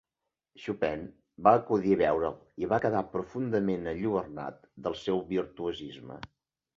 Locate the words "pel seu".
4.87-5.21